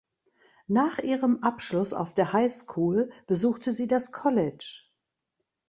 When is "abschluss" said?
1.43-1.93